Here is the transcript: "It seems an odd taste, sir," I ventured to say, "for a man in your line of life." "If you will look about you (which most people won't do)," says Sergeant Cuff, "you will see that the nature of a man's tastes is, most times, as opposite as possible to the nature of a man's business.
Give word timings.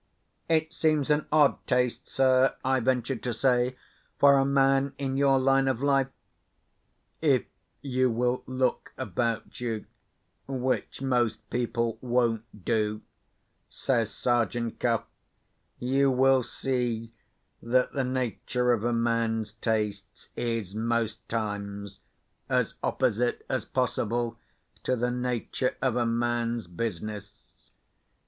"It 0.49 0.73
seems 0.73 1.11
an 1.11 1.27
odd 1.31 1.57
taste, 1.67 2.09
sir," 2.09 2.55
I 2.65 2.79
ventured 2.79 3.21
to 3.21 3.35
say, 3.35 3.75
"for 4.17 4.39
a 4.39 4.43
man 4.45 4.95
in 4.97 5.15
your 5.15 5.37
line 5.37 5.67
of 5.67 5.79
life." 5.83 6.07
"If 7.21 7.45
you 7.83 8.09
will 8.09 8.41
look 8.47 8.93
about 8.97 9.61
you 9.61 9.85
(which 10.47 11.03
most 11.03 11.47
people 11.51 11.99
won't 12.01 12.65
do)," 12.65 13.01
says 13.69 14.11
Sergeant 14.11 14.79
Cuff, 14.79 15.03
"you 15.77 16.09
will 16.09 16.41
see 16.41 17.13
that 17.61 17.93
the 17.93 18.03
nature 18.03 18.71
of 18.73 18.83
a 18.83 18.93
man's 18.93 19.51
tastes 19.53 20.29
is, 20.35 20.73
most 20.73 21.29
times, 21.29 21.99
as 22.49 22.73
opposite 22.81 23.45
as 23.47 23.65
possible 23.65 24.39
to 24.81 24.95
the 24.95 25.11
nature 25.11 25.75
of 25.79 25.95
a 25.95 26.07
man's 26.07 26.65
business. 26.65 27.35